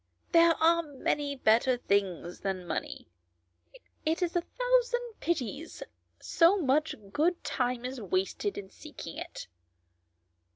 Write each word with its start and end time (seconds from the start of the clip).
There 0.31 0.55
are 0.55 0.81
many 0.81 1.35
better 1.35 1.77
things 1.77 2.39
than 2.39 2.65
money; 2.65 3.07
it 4.03 4.23
is 4.23 4.35
a 4.35 4.41
thousand 4.41 5.19
pities 5.19 5.83
so 6.19 6.57
much 6.57 6.95
good 7.13 7.43
time 7.43 7.85
is 7.85 8.01
wasted 8.01 8.57
in 8.57 8.71
seeking 8.71 9.17
it." 9.19 9.45